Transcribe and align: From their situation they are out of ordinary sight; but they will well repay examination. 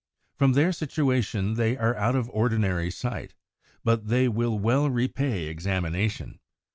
From 0.35 0.53
their 0.53 0.71
situation 0.73 1.53
they 1.53 1.77
are 1.77 1.93
out 1.95 2.15
of 2.15 2.27
ordinary 2.31 2.89
sight; 2.89 3.35
but 3.83 4.07
they 4.07 4.27
will 4.27 4.57
well 4.57 4.89
repay 4.89 5.43
examination. 5.43 6.39